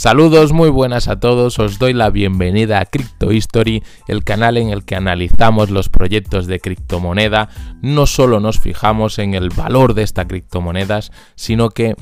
Saludos 0.00 0.54
muy 0.54 0.70
buenas 0.70 1.08
a 1.08 1.20
todos, 1.20 1.58
os 1.58 1.78
doy 1.78 1.92
la 1.92 2.08
bienvenida 2.08 2.80
a 2.80 2.86
Crypto 2.86 3.32
History, 3.32 3.84
el 4.08 4.24
canal 4.24 4.56
en 4.56 4.70
el 4.70 4.82
que 4.86 4.96
analizamos 4.96 5.68
los 5.68 5.90
proyectos 5.90 6.46
de 6.46 6.58
criptomoneda. 6.58 7.50
No 7.82 8.06
solo 8.06 8.40
nos 8.40 8.60
fijamos 8.60 9.18
en 9.18 9.34
el 9.34 9.50
valor 9.50 9.92
de 9.92 10.04
estas 10.04 10.24
criptomonedas, 10.24 11.12
sino 11.34 11.68
que 11.68 11.96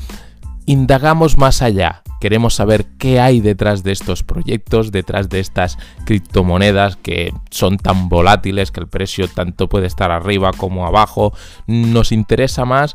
indagamos 0.65 1.39
más 1.39 1.61
allá. 1.61 2.05
Queremos 2.21 2.55
saber 2.55 2.87
qué 2.99 3.19
hay 3.19 3.41
detrás 3.41 3.83
de 3.83 3.91
estos 3.91 4.23
proyectos, 4.23 4.93
detrás 4.93 5.29
de 5.29 5.41
estas 5.41 5.77
criptomonedas 6.05 6.95
que 6.95 7.33
son 7.51 7.79
tan 7.79 8.09
volátiles 8.09 8.71
que 8.71 8.79
el 8.79 8.87
precio 8.87 9.27
tanto 9.27 9.69
puede 9.69 9.89
estar 9.89 10.13
arriba 10.13 10.53
como 10.57 10.87
abajo. 10.87 11.33
Nos 11.67 12.13
interesa 12.13 12.65
más, 12.65 12.95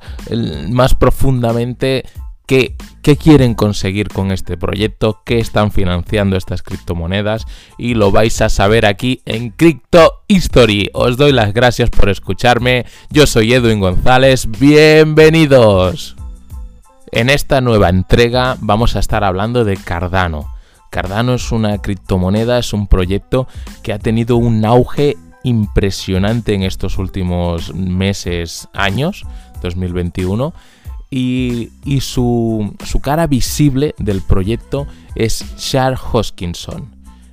más 0.70 0.96
profundamente 0.96 2.06
qué, 2.46 2.76
quieren 3.02 3.54
conseguir 3.54 4.10
con 4.10 4.32
este 4.32 4.58
proyecto, 4.58 5.22
qué 5.26 5.40
están 5.40 5.72
financiando 5.72 6.36
estas 6.36 6.62
criptomonedas 6.62 7.46
y 7.78 7.94
lo 7.94 8.12
vais 8.12 8.42
a 8.42 8.50
saber 8.50 8.86
aquí 8.86 9.22
en 9.26 9.50
Crypto 9.52 10.24
History. 10.28 10.90
Os 10.94 11.18
doy 11.18 11.32
las 11.32 11.54
gracias 11.54 11.90
por 11.90 12.10
escucharme. 12.10 12.86
Yo 13.10 13.28
soy 13.28 13.54
Edwin 13.54 13.80
González. 13.80 14.48
Bienvenidos. 14.60 16.16
En 17.12 17.30
esta 17.30 17.62
nueva 17.62 17.90
entrega 17.90 18.58
vamos 18.60 18.96
a 18.96 19.00
estar 19.00 19.24
hablando 19.24 19.64
de 19.64 19.78
Cardano. 19.78 20.50
Cardano 20.90 21.36
es 21.36 21.52
una 21.52 21.80
criptomoneda, 21.80 22.60
es 22.60 22.74
un 22.74 22.88
proyecto 22.88 23.48
que 23.82 23.94
ha 23.94 24.00
tenido 24.00 24.38
un 24.38 24.64
auge 24.66 25.18
impresionante 25.44 26.54
en 26.54 26.64
estos 26.64 26.98
últimos 26.98 27.74
meses, 27.74 28.70
años, 28.74 29.26
2021 29.62 30.54
y, 31.16 32.02
su, 32.02 32.76
cara 33.02 33.28
visible 33.28 33.94
del 34.00 34.22
proyecto 34.22 34.88
es 35.16 35.46
Charles 35.58 36.00
Hoskinson. 36.12 36.92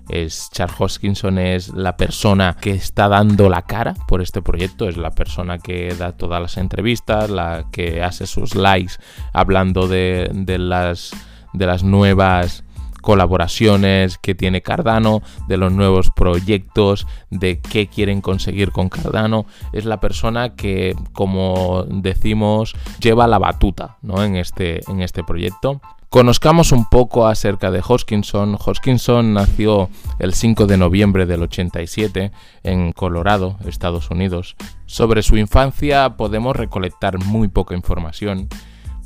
Es, 0.09 0.51
Charles 0.53 0.77
Hoskinson 0.79 1.39
es 1.39 1.69
la 1.69 1.97
persona 1.97 2.57
que 2.61 2.73
está 2.73 3.09
dando 3.09 3.49
la 3.49 3.63
cara 3.63 3.95
por 4.07 4.21
este 4.21 4.43
proyecto, 4.43 4.89
es 4.89 4.97
la 4.97 5.13
persona 5.13 5.59
que 5.59 5.95
da 5.95 6.13
todas 6.13 6.43
las 6.43 6.59
entrevistas, 6.59 7.31
la 7.31 7.67
que 7.71 8.03
hace 8.03 8.27
sus 8.27 8.55
likes 8.55 8.95
hablando 9.33 9.89
de 9.89 10.29
las, 10.59 11.13
de 11.53 11.67
las 11.67 11.83
nuevas 11.83 12.65
colaboraciones 13.01 14.19
que 14.19 14.35
tiene 14.35 14.63
Cardano, 14.63 15.23
de 15.49 15.57
los 15.57 15.73
nuevos 15.73 16.11
proyectos, 16.11 17.07
de 17.31 17.61
qué 17.61 17.87
quieren 17.87 18.21
conseguir 18.21 18.73
con 18.73 18.89
Cardano. 18.89 19.47
Es 19.73 19.85
la 19.85 20.01
persona 20.01 20.55
que, 20.55 20.95
como 21.13 21.85
decimos, 21.89 22.75
lleva 23.01 23.27
la 23.27 23.39
batuta 23.39 23.99
¿no? 24.03 24.23
en, 24.23 24.37
este, 24.37 24.81
en 24.91 25.03
este 25.03 25.25
proyecto. 25.25 25.81
Conozcamos 26.11 26.73
un 26.73 26.87
poco 26.87 27.29
acerca 27.29 27.71
de 27.71 27.83
Hoskinson. 27.87 28.59
Hoskinson 28.59 29.33
nació 29.33 29.89
el 30.19 30.35
5 30.35 30.67
de 30.67 30.77
noviembre 30.77 31.25
del 31.25 31.43
87 31.45 32.33
en 32.65 32.91
Colorado, 32.91 33.59
Estados 33.65 34.11
Unidos. 34.11 34.57
Sobre 34.87 35.23
su 35.23 35.37
infancia 35.37 36.17
podemos 36.17 36.57
recolectar 36.57 37.19
muy 37.25 37.47
poca 37.47 37.77
información 37.77 38.49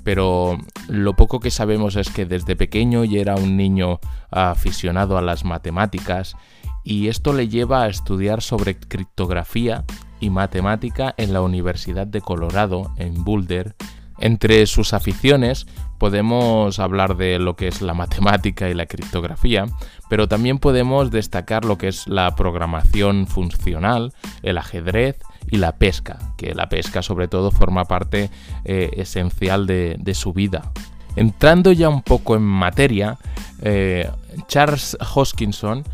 pero 0.05 0.58
lo 0.88 1.16
poco 1.16 1.41
que 1.41 1.50
sabemos 1.50 1.97
es 1.97 2.10
que 2.10 2.27
desde 2.27 2.55
pequeño 2.55 3.05
ya 3.05 3.20
era 3.20 3.34
un 3.34 3.56
niño 3.56 3.98
aficionado 4.30 5.19
a 5.19 5.22
las 5.22 5.44
matemáticas 5.44 6.36
y 6.84 7.08
esto 7.08 7.33
le 7.33 7.48
lleva 7.48 7.83
a 7.83 7.88
estudiar 7.88 8.42
sobre 8.42 8.78
criptografía 8.78 9.84
y 10.20 10.30
matemática 10.30 11.14
en 11.16 11.33
la 11.33 11.41
Universidad 11.41 12.06
de 12.06 12.20
Colorado, 12.20 12.92
en 12.98 13.24
Boulder. 13.24 13.74
Entre 14.18 14.66
sus 14.66 14.94
aficiones 14.94 15.66
podemos 15.98 16.78
hablar 16.78 17.16
de 17.16 17.38
lo 17.38 17.56
que 17.56 17.68
es 17.68 17.82
la 17.82 17.94
matemática 17.94 18.68
y 18.68 18.74
la 18.74 18.86
criptografía, 18.86 19.66
pero 20.08 20.28
también 20.28 20.58
podemos 20.58 21.11
destacar 21.11 21.64
lo 21.64 21.78
que 21.78 21.89
es 21.89 22.06
la 22.06 22.34
programación 22.36 23.27
funcional, 23.27 24.12
el 24.42 24.58
ajedrez 24.58 25.18
y 25.50 25.56
la 25.56 25.77
pesca, 25.77 26.18
que 26.36 26.55
la 26.55 26.68
pesca 26.68 27.02
sobre 27.02 27.28
todo 27.28 27.50
forma 27.50 27.84
parte 27.84 28.30
eh, 28.64 28.90
esencial 28.96 29.66
de, 29.66 30.14
su 30.14 30.33
vida. 30.33 30.72
Entrando 31.16 31.72
ya 31.72 31.89
un 31.89 32.02
poco 32.02 32.36
en 32.36 32.42
materia, 32.42 33.18
eh, 33.62 34.10
Charles 34.46 34.96
Hoskinson, 35.14 35.84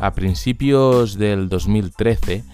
a 0.00 0.12
principios 0.12 1.18
del 1.18 1.48
2013, 1.48 2.44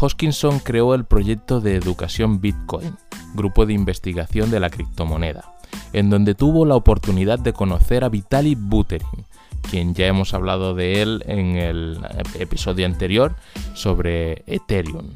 Hoskinson 0.00 0.58
creó 0.60 0.94
el 0.94 1.04
proyecto 1.04 1.60
de 1.60 1.76
educación 1.76 2.40
Bitcoin, 2.40 2.96
grupo 3.34 3.66
de 3.66 3.74
investigación 3.74 4.50
de 4.50 4.60
la 4.60 4.70
criptomoneda, 4.70 5.52
en 5.92 6.10
donde 6.10 6.34
tuvo 6.34 6.64
la 6.64 6.76
oportunidad 6.76 7.38
de 7.38 7.52
conocer 7.52 8.04
a 8.04 8.08
Vitaly 8.08 8.54
Buterin, 8.54 9.26
quien 9.70 9.94
ya 9.94 10.06
hemos 10.06 10.34
hablado 10.34 10.74
de 10.74 11.02
él 11.02 11.22
en 11.26 11.56
el 11.56 11.98
episodio 12.38 12.86
anterior 12.86 13.34
sobre 13.74 14.44
Ethereum. 14.46 15.10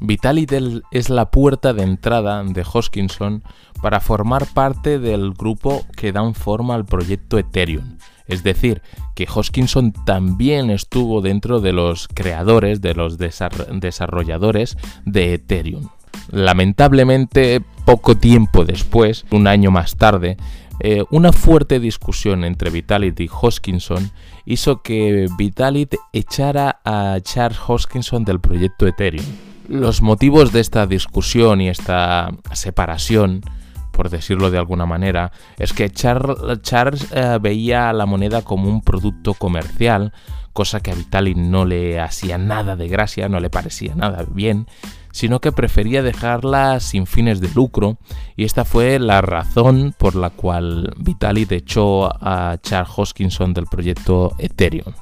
Vitaly 0.00 0.46
es 0.92 1.10
la 1.10 1.30
puerta 1.30 1.72
de 1.72 1.82
entrada 1.82 2.44
de 2.44 2.64
Hoskinson 2.72 3.42
para 3.82 4.00
formar 4.00 4.46
parte 4.46 4.98
del 4.98 5.32
grupo 5.32 5.84
que 5.96 6.12
dan 6.12 6.34
forma 6.34 6.74
al 6.74 6.84
proyecto 6.84 7.38
Ethereum. 7.38 7.98
Es 8.26 8.42
decir, 8.42 8.82
que 9.16 9.26
Hoskinson 9.32 9.92
también 10.04 10.70
estuvo 10.70 11.20
dentro 11.20 11.60
de 11.60 11.72
los 11.72 12.08
creadores, 12.08 12.80
de 12.80 12.94
los 12.94 13.18
desarrolladores 13.18 14.76
de 15.04 15.34
Ethereum. 15.34 15.88
Lamentablemente, 16.30 17.62
poco 17.84 18.16
tiempo 18.16 18.64
después, 18.64 19.24
un 19.30 19.46
año 19.46 19.70
más 19.70 19.96
tarde, 19.96 20.36
eh, 20.80 21.04
una 21.10 21.32
fuerte 21.32 21.80
discusión 21.80 22.44
entre 22.44 22.70
Vitalit 22.70 23.18
y 23.20 23.28
Hoskinson 23.28 24.10
hizo 24.44 24.82
que 24.82 25.26
Vitalit 25.36 25.96
echara 26.12 26.80
a 26.84 27.18
Charles 27.20 27.58
Hoskinson 27.66 28.24
del 28.24 28.40
proyecto 28.40 28.86
Ethereum. 28.86 29.26
Los 29.68 30.00
motivos 30.02 30.52
de 30.52 30.60
esta 30.60 30.86
discusión 30.86 31.60
y 31.60 31.68
esta 31.68 32.30
separación, 32.52 33.42
por 33.92 34.08
decirlo 34.08 34.50
de 34.50 34.58
alguna 34.58 34.86
manera, 34.86 35.32
es 35.58 35.72
que 35.72 35.90
Charles 35.90 37.08
eh, 37.12 37.38
veía 37.40 37.92
la 37.92 38.06
moneda 38.06 38.42
como 38.42 38.68
un 38.68 38.80
producto 38.80 39.34
comercial, 39.34 40.12
cosa 40.52 40.80
que 40.80 40.92
a 40.92 40.94
Vitalik 40.94 41.36
no 41.36 41.64
le 41.64 42.00
hacía 42.00 42.38
nada 42.38 42.76
de 42.76 42.88
gracia, 42.88 43.28
no 43.28 43.40
le 43.40 43.50
parecía 43.50 43.94
nada 43.94 44.24
bien, 44.30 44.66
sino 45.18 45.40
que 45.40 45.50
prefería 45.50 46.04
dejarla 46.04 46.78
sin 46.78 47.04
fines 47.08 47.40
de 47.40 47.48
lucro, 47.52 47.98
y 48.36 48.44
esta 48.44 48.64
fue 48.64 49.00
la 49.00 49.20
razón 49.20 49.92
por 49.98 50.14
la 50.14 50.30
cual 50.30 50.94
Vitalik 50.96 51.50
echó 51.50 52.06
a 52.24 52.56
Charles 52.62 52.92
Hoskinson 52.96 53.52
del 53.52 53.66
proyecto 53.66 54.36
Ethereum. 54.38 54.94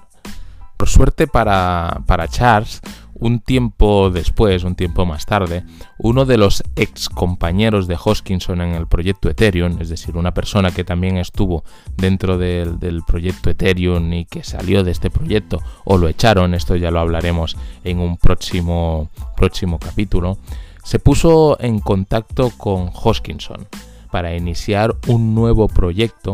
Por 0.78 0.88
suerte 0.88 1.26
para, 1.26 2.00
para 2.06 2.28
Charles, 2.28 2.81
un 3.19 3.41
tiempo 3.41 4.10
después, 4.10 4.65
un 4.65 4.75
tiempo 4.75 5.06
más 5.06 5.27
tarde, 5.27 5.65
uno 5.99 6.25
de 6.25 6.37
los 6.37 6.62
ex 6.77 7.09
compañeros 7.09 7.87
de 7.87 7.97
Hoskinson 8.03 8.60
en 8.60 8.75
el 8.75 8.87
proyecto 8.87 9.28
Ethereum, 9.28 9.78
es 9.81 9.88
decir, 9.88 10.16
una 10.16 10.34
persona 10.34 10.71
que 10.71 10.84
también 10.84 11.16
estuvo 11.16 11.65
dentro 11.97 12.38
del, 12.38 13.03
proyecto 13.06 13.50
Ethereum 13.50 14.12
y 14.12 14.25
que 14.25 14.43
salió 14.43 14.84
de 14.84 14.91
este 14.91 15.10
proyecto 15.10 15.62
o 15.84 15.99
lo 15.99 16.09
echaron, 16.09 16.55
esto 16.55 16.76
ya 16.76 16.91
lo 16.91 17.00
hablaremos 17.00 17.56
en 17.84 18.00
un 18.00 18.16
próximo, 18.16 19.10
próximo 19.37 19.78
capítulo, 19.78 20.38
se 20.84 20.99
puso 20.99 21.56
en 21.60 21.81
contacto 21.81 22.50
con 22.56 22.91
Hoskinson 22.93 23.66
para 24.10 24.37
iniciar 24.37 24.94
un 25.09 25.34
nuevo 25.34 25.69
proyecto 25.69 26.32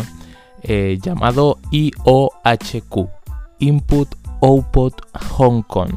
eh, 0.62 0.98
llamado 1.00 1.58
IOHQ, 1.70 3.08
Input 3.58 4.08
Output 4.40 4.94
Hong 5.36 5.62
Kong 5.62 5.92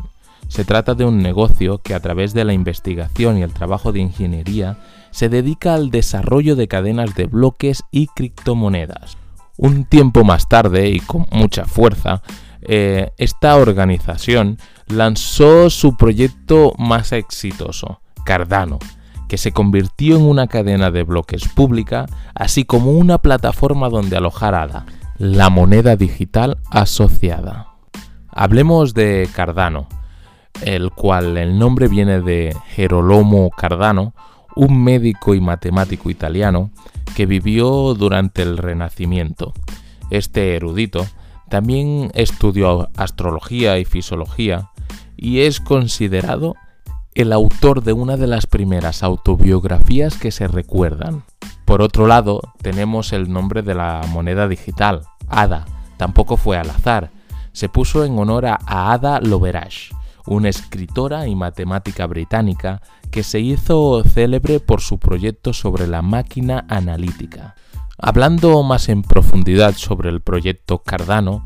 se 0.48 0.66
trata 0.66 0.94
de 0.94 1.06
un 1.06 1.22
negocio 1.22 1.80
que 1.80 1.94
a 1.94 2.00
través 2.00 2.34
de 2.34 2.46
la 2.46 2.54
investigación 2.54 3.38
y 3.38 3.44
el 3.44 3.54
trabajo 3.54 3.92
de 3.92 4.00
ingeniería 4.00 4.78
se 5.12 5.30
dedica 5.30 5.74
al 5.74 5.92
desarrollo 5.92 6.56
de 6.56 6.68
cadenas 6.68 7.16
de 7.16 7.26
bloques 7.26 7.84
y 7.92 8.08
criptomonedas. 8.08 9.18
Un 9.58 9.86
tiempo 9.86 10.24
más 10.24 10.50
tarde 10.50 10.90
y 10.90 11.00
con 11.00 11.26
mucha 11.32 11.66
fuerza, 11.66 12.22
eh, 12.62 13.12
esta 13.18 13.56
organización 13.56 14.58
lanzó 14.88 15.70
su 15.70 15.96
proyecto 15.96 16.74
más 16.78 17.12
exitoso, 17.12 18.02
Cardano, 18.26 18.80
que 19.28 19.38
se 19.38 19.52
convirtió 19.52 20.18
en 20.18 20.24
una 20.24 20.48
cadena 20.48 20.92
de 20.92 21.04
bloques 21.04 21.48
pública, 21.48 22.06
así 22.34 22.66
como 22.66 22.92
una 22.92 23.20
plataforma 23.20 23.90
donde 23.90 24.18
alojar 24.18 24.56
ADA, 24.56 24.86
la 25.18 25.50
moneda 25.50 25.96
digital 25.96 26.58
asociada. 26.70 27.70
Hablemos 28.30 28.94
de 28.94 29.30
Cardano, 29.34 29.88
el 30.62 30.92
cual 30.92 31.38
el 31.38 31.58
nombre 31.60 31.88
viene 31.88 32.22
de 32.22 32.56
Gerolamo 32.70 33.50
Cardano, 33.50 34.14
un 34.56 34.84
médico 34.84 35.36
y 35.36 35.42
matemático 35.42 36.10
italiano 36.10 36.72
que 37.16 37.26
vivió 37.26 37.94
durante 37.94 38.42
el 38.42 38.58
Renacimiento. 38.58 39.54
Este 40.10 40.56
erudito 40.56 41.06
también 41.50 42.12
estudió 42.14 42.90
astrología 42.96 43.78
y 43.80 43.86
fisiología 43.86 44.70
y 45.18 45.42
es 45.42 45.60
considerado 45.60 46.56
el 47.14 47.32
autor 47.32 47.84
de 47.84 47.94
una 47.94 48.18
de 48.18 48.28
las 48.28 48.46
primeras 48.46 49.04
autobiografías 49.04 50.18
que 50.18 50.32
se 50.32 50.48
recuerdan. 50.48 51.24
Por 51.64 51.82
otro 51.82 52.08
lado, 52.08 52.42
tenemos 52.62 53.14
el 53.14 53.32
nombre 53.32 53.62
de 53.62 53.74
la 53.74 54.02
moneda 54.12 54.48
digital, 54.48 55.02
ADA, 55.30 55.66
tampoco 55.98 56.38
fue 56.38 56.58
al 56.58 56.70
azar. 56.70 57.10
Se 57.54 57.70
puso 57.70 58.04
en 58.04 58.20
honor 58.20 58.46
a 58.46 58.60
Ada 58.68 59.22
Loverash, 59.22 59.92
una 60.26 60.50
escritora 60.50 61.28
y 61.28 61.36
matemática 61.36 62.08
británica 62.08 62.82
que 63.12 63.24
se 63.24 63.40
hizo 63.40 64.04
célebre 64.04 64.60
por 64.60 64.82
su 64.82 64.98
proyecto 65.00 65.54
sobre 65.54 65.88
la 65.88 66.02
máquina 66.02 66.66
analítica. 66.70 67.56
Hablando 67.98 68.62
más 68.64 68.90
en 68.90 69.04
profundidad 69.04 69.76
sobre 69.76 70.10
el 70.10 70.22
proyecto 70.22 70.80
Cardano, 70.80 71.46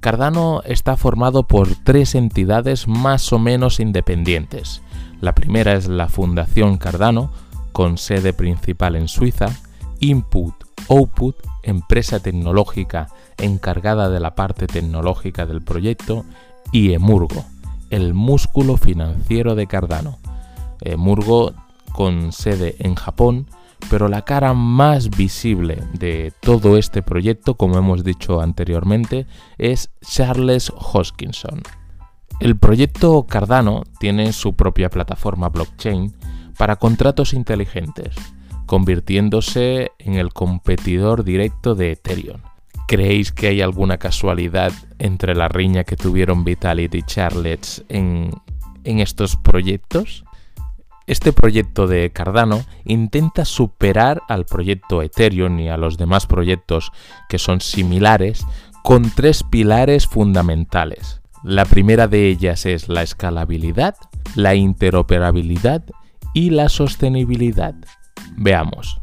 Cardano 0.00 0.62
está 0.64 0.96
formado 0.96 1.46
por 1.46 1.68
tres 1.84 2.14
entidades 2.14 2.88
más 2.88 3.32
o 3.34 3.38
menos 3.38 3.80
independientes. 3.80 4.82
La 5.20 5.34
primera 5.34 5.74
es 5.74 5.88
la 5.88 6.08
Fundación 6.08 6.78
Cardano, 6.78 7.32
con 7.72 7.98
sede 7.98 8.32
principal 8.32 8.96
en 8.96 9.08
Suiza, 9.08 9.48
Input 10.00 10.54
Output, 10.88 11.36
empresa 11.62 12.20
tecnológica 12.20 13.08
encargada 13.36 14.08
de 14.08 14.20
la 14.20 14.34
parte 14.34 14.66
tecnológica 14.66 15.44
del 15.44 15.62
proyecto, 15.62 16.24
y 16.72 16.92
Emurgo, 16.94 17.44
el 17.90 18.14
músculo 18.14 18.76
financiero 18.76 19.54
de 19.54 19.66
Cardano. 19.66 20.18
Emurgo 20.80 21.52
con 21.92 22.32
sede 22.32 22.76
en 22.78 22.94
Japón, 22.94 23.46
pero 23.90 24.08
la 24.08 24.22
cara 24.22 24.54
más 24.54 25.10
visible 25.10 25.82
de 25.92 26.32
todo 26.40 26.76
este 26.76 27.02
proyecto, 27.02 27.54
como 27.54 27.78
hemos 27.78 28.04
dicho 28.04 28.40
anteriormente, 28.40 29.26
es 29.58 29.90
Charles 30.00 30.72
Hoskinson. 30.74 31.62
El 32.40 32.56
proyecto 32.56 33.26
Cardano 33.26 33.82
tiene 33.98 34.32
su 34.32 34.54
propia 34.54 34.88
plataforma 34.88 35.48
blockchain 35.48 36.14
para 36.56 36.76
contratos 36.76 37.34
inteligentes, 37.34 38.14
convirtiéndose 38.66 39.92
en 39.98 40.14
el 40.14 40.32
competidor 40.32 41.24
directo 41.24 41.74
de 41.74 41.92
Ethereum. 41.92 42.40
¿Creéis 42.90 43.30
que 43.30 43.46
hay 43.46 43.60
alguna 43.60 43.98
casualidad 43.98 44.72
entre 44.98 45.36
la 45.36 45.46
riña 45.46 45.84
que 45.84 45.94
tuvieron 45.94 46.42
Vitalit 46.42 46.92
y 46.96 47.04
Charles 47.04 47.84
en, 47.88 48.32
en 48.82 48.98
estos 48.98 49.36
proyectos? 49.36 50.24
Este 51.06 51.32
proyecto 51.32 51.86
de 51.86 52.10
Cardano 52.10 52.64
intenta 52.84 53.44
superar 53.44 54.22
al 54.28 54.44
proyecto 54.44 55.02
Ethereum 55.02 55.60
y 55.60 55.68
a 55.68 55.76
los 55.76 55.98
demás 55.98 56.26
proyectos 56.26 56.90
que 57.28 57.38
son 57.38 57.60
similares 57.60 58.44
con 58.82 59.08
tres 59.14 59.44
pilares 59.44 60.08
fundamentales. 60.08 61.20
La 61.44 61.66
primera 61.66 62.08
de 62.08 62.26
ellas 62.26 62.66
es 62.66 62.88
la 62.88 63.04
escalabilidad, 63.04 63.94
la 64.34 64.56
interoperabilidad 64.56 65.84
y 66.34 66.50
la 66.50 66.68
sostenibilidad. 66.68 67.76
Veamos. 68.36 69.00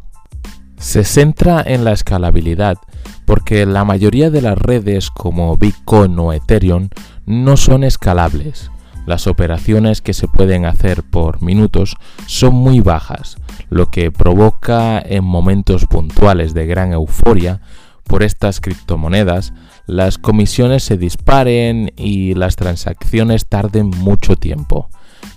Se 0.78 1.06
centra 1.06 1.64
en 1.66 1.86
la 1.86 1.94
escalabilidad 1.94 2.80
porque 3.28 3.66
la 3.66 3.84
mayoría 3.84 4.32
de 4.32 4.42
las 4.42 4.58
redes 4.58 5.12
como 5.12 5.58
Bitcoin 5.58 6.18
o 6.18 6.32
Ethereum 6.32 6.88
no 7.26 7.58
son 7.58 7.84
escalables. 7.84 8.72
Las 9.06 9.28
operaciones 9.28 10.02
que 10.02 10.14
se 10.14 10.30
pueden 10.30 10.66
hacer 10.66 11.04
por 11.04 11.44
minutos 11.44 11.98
son 12.26 12.56
muy 12.56 12.80
bajas, 12.80 13.36
lo 13.70 13.88
que 13.92 14.12
provoca 14.12 14.98
en 15.00 15.26
momentos 15.26 15.86
puntuales 15.88 16.54
de 16.54 16.68
gran 16.68 16.94
euforia 16.94 17.60
por 18.06 18.24
estas 18.24 18.62
criptomonedas. 18.62 19.52
Las 19.88 20.18
comisiones 20.18 20.86
se 20.86 20.98
disparen 20.98 21.92
y 21.98 22.34
las 22.34 22.56
transacciones 22.56 23.46
tarden 23.46 23.90
mucho 23.90 24.38
tiempo. 24.38 24.90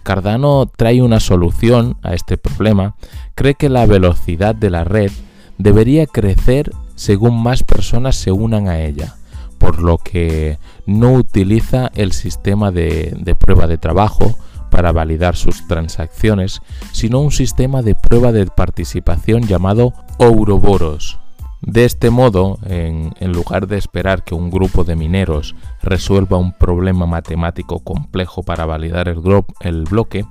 Cardano 0.05 0.71
trae 0.77 1.03
una 1.03 1.19
solución 1.19 1.97
a 2.03 2.15
este 2.15 2.39
problema, 2.39 2.95
cree 3.35 3.55
que 3.55 3.69
la 3.69 3.85
velocidad 3.85 4.55
de 4.55 4.71
la 4.71 4.85
red 4.85 5.11
debería 5.59 6.07
crecer 6.07 6.71
según 7.00 7.43
más 7.43 7.62
personas 7.62 8.14
se 8.14 8.31
unan 8.31 8.69
a 8.69 8.79
ella 8.79 9.17
por 9.56 9.81
lo 9.81 9.97
que 9.97 10.58
no 10.85 11.14
utiliza 11.14 11.91
el 11.94 12.12
sistema 12.12 12.70
de, 12.70 13.35
prueba 13.41 13.67
de 13.67 13.79
trabajo 13.79 14.37
para 14.70 14.93
validar 14.93 15.35
sus 15.35 15.67
transacciones, 15.67 16.61
sino 16.93 17.20
un 17.20 17.31
sistema 17.31 17.81
de 17.81 17.94
prueba 17.94 18.32
de 18.32 18.44
participación 18.47 19.47
llamado 19.47 19.94
Ouroboros. 20.19 21.19
De 21.62 21.87
este 21.87 22.11
modo, 22.11 22.58
en, 22.67 23.14
lugar 23.32 23.67
de 23.67 23.79
esperar 23.79 24.23
que 24.23 24.35
un 24.35 24.50
grupo 24.50 24.85
de 24.85 24.97
mineros 24.97 25.55
resuelva 25.82 26.37
un 26.37 26.52
problema 26.52 27.06
matemático 27.06 27.81
complejo 27.81 28.43
para 28.43 28.67
validar 28.67 29.08
el, 29.08 29.23
el 29.61 29.85
bloque, 29.85 30.26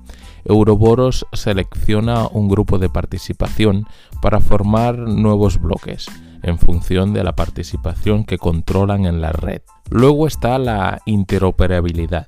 Ouroboros 0.48 1.26
selecciona 1.34 2.28
un 2.28 2.48
grupo 2.48 2.78
de 2.78 2.90
participación 2.90 3.88
para 4.22 4.40
formar 4.40 4.98
nuevos 4.98 5.60
bloques 5.60 6.08
en 6.44 6.58
función 6.58 7.14
de 7.14 7.24
la 7.24 7.36
participación 7.36 8.24
que 8.24 8.38
controlan 8.38 9.06
en 9.06 9.22
la 9.22 9.32
red. 9.32 9.62
Luego 9.90 10.28
está 10.28 10.58
la 10.58 11.02
interoperabilidad. 11.06 12.28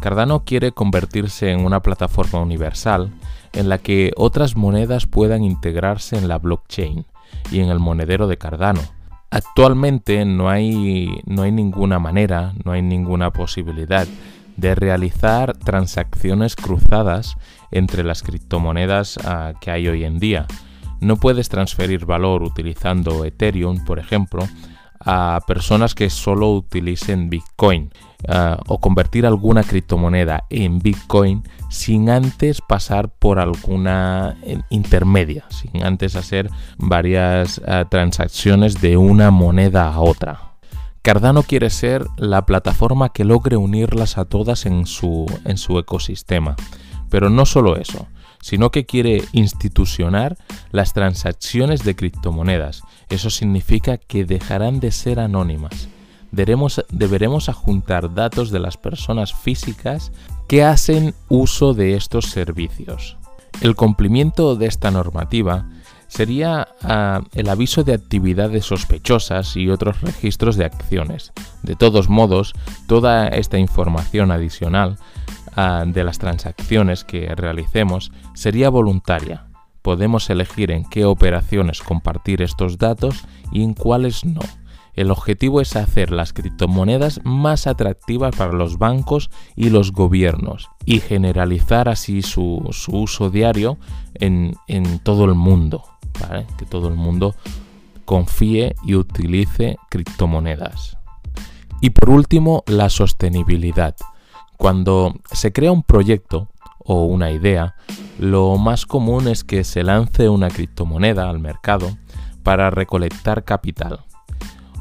Cardano 0.00 0.44
quiere 0.44 0.72
convertirse 0.72 1.50
en 1.50 1.64
una 1.64 1.80
plataforma 1.80 2.40
universal 2.40 3.12
en 3.52 3.68
la 3.68 3.78
que 3.78 4.12
otras 4.16 4.56
monedas 4.56 5.06
puedan 5.06 5.44
integrarse 5.44 6.16
en 6.16 6.28
la 6.28 6.38
blockchain 6.38 7.06
y 7.50 7.60
en 7.60 7.68
el 7.68 7.78
monedero 7.78 8.26
de 8.26 8.38
Cardano. 8.38 8.80
Actualmente 9.30 10.24
no 10.24 10.50
hay, 10.50 11.22
no 11.24 11.42
hay 11.42 11.52
ninguna 11.52 11.98
manera, 11.98 12.52
no 12.64 12.72
hay 12.72 12.82
ninguna 12.82 13.30
posibilidad 13.32 14.06
de 14.56 14.74
realizar 14.74 15.56
transacciones 15.56 16.56
cruzadas 16.56 17.36
entre 17.70 18.04
las 18.04 18.22
criptomonedas 18.22 19.18
ah, 19.24 19.54
que 19.60 19.70
hay 19.70 19.88
hoy 19.88 20.04
en 20.04 20.18
día. 20.18 20.46
No 21.02 21.16
puedes 21.16 21.48
transferir 21.48 22.06
valor 22.06 22.44
utilizando 22.44 23.24
Ethereum, 23.24 23.84
por 23.84 23.98
ejemplo, 23.98 24.46
a 25.00 25.40
personas 25.48 25.96
que 25.96 26.08
solo 26.10 26.52
utilicen 26.52 27.28
Bitcoin 27.28 27.90
ah, 28.28 28.60
o 28.68 28.78
convertir 28.78 29.26
alguna 29.26 29.64
criptomoneda 29.64 30.44
en 30.48 30.78
Bitcoin 30.78 31.42
sin 31.70 32.08
antes 32.08 32.60
pasar 32.60 33.08
por 33.08 33.40
alguna 33.40 34.36
eh, 34.44 34.60
intermedia, 34.70 35.44
sin 35.48 35.84
antes 35.84 36.14
hacer 36.14 36.48
varias 36.78 37.60
ah, 37.66 37.84
transacciones 37.90 38.80
de 38.80 38.96
una 38.96 39.32
moneda 39.32 39.92
a 39.92 40.00
otra. 40.00 40.52
Cardano 41.02 41.42
quiere 41.42 41.70
ser 41.70 42.06
la 42.16 42.46
plataforma 42.46 43.08
que 43.08 43.24
logre 43.24 43.56
unirlas 43.56 44.18
a 44.18 44.24
todas 44.24 44.66
en 44.66 44.86
su, 44.86 45.26
en 45.44 45.58
su 45.58 45.80
ecosistema. 45.80 46.54
Pero 47.10 47.28
no 47.28 47.44
solo 47.44 47.76
eso, 47.76 48.06
sino 48.42 48.70
que 48.70 48.84
quiere 48.84 49.24
institucionar 49.32 50.36
las 50.72 50.92
transacciones 50.92 51.84
de 51.84 51.96
criptomonedas. 51.96 52.82
Eso 53.08 53.30
significa 53.30 53.96
que 53.96 54.26
dejarán 54.26 54.80
de 54.80 54.90
ser 54.90 55.20
anónimas. 55.20 55.88
Deberemos, 56.32 56.84
deberemos 56.90 57.48
adjuntar 57.48 58.14
datos 58.14 58.50
de 58.50 58.58
las 58.58 58.76
personas 58.76 59.32
físicas 59.32 60.12
que 60.48 60.64
hacen 60.64 61.14
uso 61.28 61.72
de 61.72 61.94
estos 61.94 62.26
servicios. 62.26 63.16
El 63.60 63.76
cumplimiento 63.76 64.56
de 64.56 64.66
esta 64.66 64.90
normativa 64.90 65.68
sería 66.12 66.68
ah, 66.82 67.22
el 67.34 67.48
aviso 67.48 67.84
de 67.84 67.94
actividades 67.94 68.66
sospechosas 68.66 69.56
y 69.56 69.70
otros 69.70 70.00
registros 70.00 70.56
de 70.56 70.66
acciones. 70.66 71.32
De 71.62 71.74
todos 71.74 72.08
modos, 72.08 72.52
toda 72.86 73.28
esta 73.28 73.58
información 73.58 74.30
adicional 74.30 74.98
Ah, 75.54 75.84
de 75.86 76.02
las 76.02 76.18
transacciones 76.18 77.04
que 77.04 77.34
realicemos 77.34 78.10
sería 78.32 78.70
voluntaria. 78.70 79.44
Podemos 79.82 80.30
elegir 80.30 80.70
en 80.70 80.88
qué 80.88 81.04
operaciones 81.04 81.82
compartir 81.82 82.40
estos 82.40 82.78
datos 82.78 83.24
y 83.50 83.62
en 83.62 83.74
cuáles 83.74 84.24
no. 84.24 84.40
El 84.94 85.10
objetivo 85.10 85.60
es 85.60 85.76
hacer 85.76 86.10
las 86.10 86.32
criptomonedas 86.32 87.20
más 87.24 87.66
atractivas 87.66 88.34
para 88.34 88.52
los 88.52 88.78
bancos 88.78 89.30
y 89.54 89.68
los 89.68 89.92
gobiernos 89.92 90.70
y 90.86 91.00
generalizar 91.00 91.88
así 91.88 92.22
su, 92.22 92.62
uso 92.88 93.28
diario 93.28 93.76
en, 94.14 94.54
todo 95.02 95.26
el 95.26 95.34
mundo. 95.34 95.84
Que 96.58 96.66
todo 96.66 96.88
el 96.88 96.94
mundo 96.94 97.34
confíe 98.04 98.74
y 98.84 98.94
utilice 98.94 99.76
criptomonedas. 99.88 100.98
Y 101.80 101.90
por 101.90 102.10
último, 102.10 102.62
la 102.66 102.88
sostenibilidad. 102.88 103.96
Cuando 104.56 105.14
se 105.32 105.52
crea 105.52 105.72
un 105.72 105.82
proyecto 105.82 106.48
o 106.78 107.04
una 107.04 107.30
idea, 107.30 107.74
lo 108.18 108.56
más 108.56 108.86
común 108.86 109.28
es 109.28 109.42
que 109.44 109.64
se 109.64 109.82
lance 109.82 110.28
una 110.28 110.48
criptomoneda 110.48 111.28
al 111.28 111.40
mercado 111.40 111.96
para 112.42 112.70
recolectar 112.70 113.44
capital. 113.44 114.04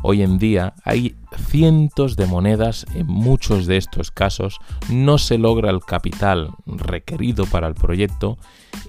Hoy 0.04 0.24
en 0.24 0.38
día 0.38 0.74
hay 0.84 1.16
cientos 1.50 2.16
de 2.16 2.26
monedas, 2.26 2.86
en 2.96 3.08
muchos 3.08 3.68
de 3.68 3.78
estos 3.78 4.12
casos 4.12 4.60
no 4.90 5.18
se 5.18 5.38
logra 5.38 5.70
el 5.70 5.82
capital 5.82 6.52
requerido 6.66 7.46
para 7.46 7.68
el 7.68 7.76
proyecto 7.76 8.38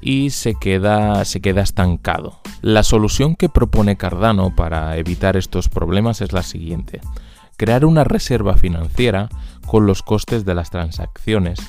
y 0.01 0.31
se 0.31 0.55
queda, 0.55 1.25
se 1.25 1.41
queda 1.41 1.63
estancado. 1.63 2.41
La 2.63 2.83
solución 2.83 3.37
que 3.37 3.49
propone 3.49 3.97
Cardano 3.97 4.55
para 4.57 4.97
evitar 4.97 5.37
estos 5.37 5.69
problemas 5.69 6.21
es 6.21 6.33
la 6.33 6.43
siguiente 6.43 7.01
crear 7.63 7.85
una 7.85 8.03
reserva 8.03 8.57
financiera 8.57 9.29
con 9.67 9.87
los 9.87 10.03
costes 10.03 10.45
de 10.45 10.53
las 10.53 10.71
transacciones. 10.71 11.61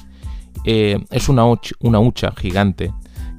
Eh, 0.66 0.98
es 1.12 1.30
una, 1.30 1.44
una 1.80 2.00
hucha 2.00 2.34
gigante 2.36 2.92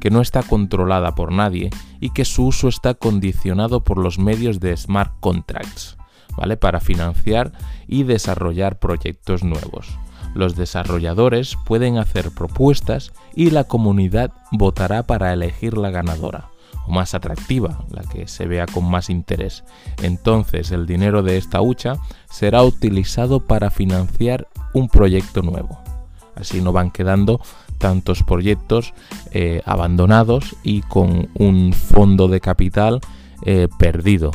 que 0.05 0.11
no 0.11 0.21
está 0.21 0.43
controlada 0.43 1.15
por 1.15 1.33
nadie 1.33 1.71
y 1.99 2.11
que 2.11 2.27
su 2.27 2.49
uso 2.49 2.69
está 2.69 2.93
condicionado 2.93 3.85
por 3.85 3.97
los 3.97 4.19
medios 4.19 4.61
de 4.61 4.77
smart 4.77 5.15
contracts. 5.21 5.97
¿vale? 6.37 6.59
Para 6.59 6.81
financiar 6.81 7.53
y 7.89 8.03
desarrollar 8.03 8.79
proyectos 8.79 9.45
nuevos. 9.45 9.89
Los 10.35 10.57
desarrolladores 10.57 11.57
pueden 11.65 11.97
hacer 11.97 12.33
propuestas 12.33 13.15
y 13.35 13.49
la 13.49 13.65
comunidad 13.65 14.31
votará 14.53 15.05
para 15.05 15.33
elegir 15.33 15.79
la 15.79 15.89
ganadora 15.89 16.51
o 16.87 16.93
más 16.93 17.15
atractiva, 17.15 17.87
la 17.89 18.03
que 18.03 18.29
se 18.29 18.45
vea 18.45 18.67
con 18.67 18.85
más 18.85 19.09
interés. 19.09 19.65
Entonces 20.03 20.71
el 20.71 20.85
dinero 20.85 21.23
de 21.23 21.39
esta 21.39 21.63
hucha 21.63 21.95
será 22.29 22.63
utilizado 22.63 23.47
para 23.47 23.71
financiar 23.71 24.49
un 24.75 24.91
proyecto 24.91 25.41
nuevo. 25.41 25.84
Así 26.37 26.61
no 26.61 26.73
van 26.73 26.91
quedando 26.91 27.41
tantos 27.79 28.23
proyectos 28.23 28.95
eh, 29.33 29.63
abandonados 29.65 30.57
y 30.63 30.83
con 30.83 31.29
un 31.35 31.73
fondo 31.73 32.29
de 32.29 32.41
capital 32.41 33.01
eh, 33.45 33.69
perdido. 33.79 34.31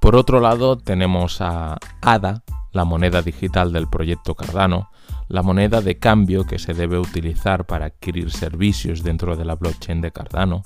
Por 0.00 0.16
otro 0.16 0.40
lado 0.40 0.78
tenemos 0.78 1.40
a 1.40 1.78
ADA, 2.00 2.42
la 2.72 2.84
moneda 2.84 3.22
digital 3.22 3.72
del 3.72 3.88
proyecto 3.88 4.34
Cardano, 4.34 4.90
la 5.28 5.42
moneda 5.42 5.80
de 5.80 5.98
cambio 5.98 6.44
que 6.44 6.58
se 6.58 6.74
debe 6.74 6.98
utilizar 6.98 7.66
para 7.66 7.86
adquirir 7.86 8.30
servicios 8.30 9.02
dentro 9.02 9.36
de 9.36 9.44
la 9.44 9.54
blockchain 9.54 10.00
de 10.00 10.10
Cardano, 10.10 10.62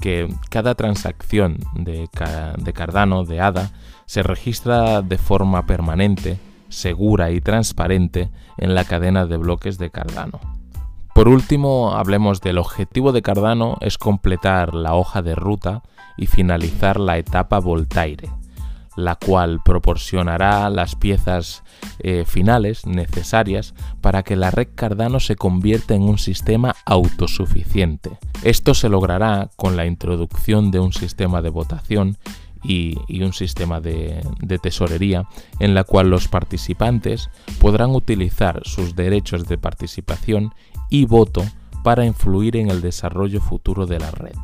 que 0.00 0.28
cada 0.48 0.74
transacción 0.74 1.58
de, 1.74 2.08
Cardano, 2.74 3.24
de 3.24 3.40
ADA, 3.40 3.70
se 4.06 4.22
registra 4.22 5.02
de 5.02 5.18
forma 5.18 5.66
permanente, 5.66 6.38
segura 6.72 7.30
y 7.30 7.40
transparente 7.40 8.30
en 8.58 8.74
la 8.74 8.84
cadena 8.84 9.26
de 9.26 9.36
bloques 9.36 9.78
de 9.78 9.90
Cardano. 9.90 10.40
Por 11.14 11.28
último, 11.28 11.92
hablemos 11.94 12.40
del 12.40 12.58
objetivo 12.58 13.12
de 13.12 13.20
Cardano 13.20 13.76
es 13.82 13.98
completar 13.98 14.74
la 14.74 14.94
hoja 14.94 15.20
de 15.20 15.34
ruta 15.34 15.82
y 16.16 16.26
finalizar 16.26 16.98
la 16.98 17.18
etapa 17.18 17.60
Voltaire, 17.60 18.30
la 18.96 19.16
cual 19.16 19.60
proporcionará 19.62 20.70
las 20.70 20.96
piezas 20.96 21.64
eh, 21.98 22.24
finales 22.26 22.86
necesarias 22.86 23.74
para 24.00 24.22
que 24.22 24.36
la 24.36 24.50
red 24.50 24.68
Cardano 24.74 25.20
se 25.20 25.36
convierta 25.36 25.94
en 25.94 26.02
un 26.02 26.18
sistema 26.18 26.74
autosuficiente. 26.86 28.18
Esto 28.42 28.72
se 28.72 28.88
logrará 28.88 29.50
con 29.56 29.76
la 29.76 29.84
introducción 29.84 30.70
de 30.70 30.80
un 30.80 30.94
sistema 30.94 31.42
de 31.42 31.50
votación 31.50 32.16
y, 32.62 32.96
un 33.22 33.32
sistema 33.32 33.80
de, 33.80 34.22
tesorería 34.62 35.26
en 35.58 35.74
la 35.74 35.84
cual 35.84 36.10
los 36.10 36.28
participantes 36.28 37.30
podrán 37.60 37.90
utilizar 37.90 38.60
sus 38.64 38.94
derechos 38.94 39.46
de 39.46 39.58
participación 39.58 40.54
y 40.88 41.06
voto 41.06 41.44
para 41.82 42.04
influir 42.04 42.56
en 42.56 42.70
el 42.70 42.80
desarrollo 42.80 43.40
futuro 43.40 43.86
de 43.86 43.98
la 43.98 44.10
red. 44.10 44.36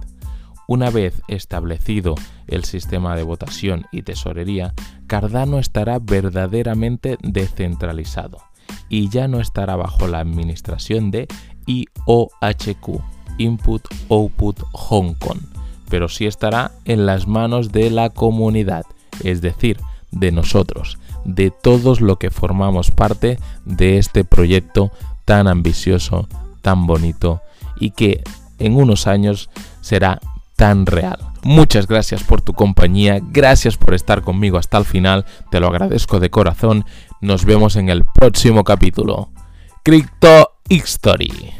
Una 0.66 0.90
vez 0.90 1.22
establecido 1.28 2.14
el 2.46 2.64
sistema 2.64 3.16
de 3.16 3.22
votación 3.22 3.86
y 3.90 4.02
tesorería, 4.02 4.74
Cardano 5.06 5.58
estará 5.58 5.98
verdaderamente 5.98 7.16
descentralizado 7.22 8.38
y 8.88 9.08
ya 9.08 9.28
no 9.28 9.40
estará 9.40 9.76
bajo 9.76 10.06
la 10.08 10.20
administración 10.20 11.10
de 11.10 11.26
IOHQ, 11.66 13.00
Input 13.38 13.82
Output 14.10 14.60
Hong 14.72 15.14
Kong, 15.14 15.40
pero 15.88 16.08
sí 16.08 16.26
estará 16.26 16.72
en 16.84 17.06
las 17.06 17.26
manos 17.26 17.72
de 17.72 17.90
la 17.90 18.10
comunidad, 18.10 18.84
es 19.24 19.40
decir, 19.40 19.78
de 20.10 20.32
nosotros, 20.32 20.98
de 21.24 21.50
todos 21.50 22.00
lo 22.00 22.16
que 22.16 22.30
formamos 22.30 22.90
parte 22.90 23.38
de 23.64 23.98
este 23.98 24.24
proyecto 24.24 24.90
tan 25.24 25.48
ambicioso, 25.48 26.28
tan 26.62 26.86
bonito 26.86 27.42
y 27.78 27.90
que 27.90 28.22
en 28.58 28.76
unos 28.76 29.06
años 29.06 29.50
será 29.80 30.20
tan 30.56 30.86
real. 30.86 31.18
Muchas 31.42 31.86
gracias 31.86 32.24
por 32.24 32.40
tu 32.40 32.52
compañía, 32.52 33.20
gracias 33.22 33.76
por 33.76 33.94
estar 33.94 34.22
conmigo 34.22 34.58
hasta 34.58 34.78
el 34.78 34.84
final, 34.84 35.24
te 35.50 35.60
lo 35.60 35.68
agradezco 35.68 36.18
de 36.18 36.30
corazón. 36.30 36.84
Nos 37.20 37.44
vemos 37.44 37.76
en 37.76 37.88
el 37.88 38.04
próximo 38.04 38.64
capítulo. 38.64 39.30
Crypto 39.84 40.52
History. 40.68 41.52